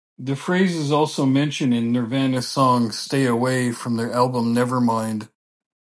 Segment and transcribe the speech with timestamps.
[0.17, 5.27] The phrase is also mentioned in Nirvana's song "Stay Away" from their album "Nevermind".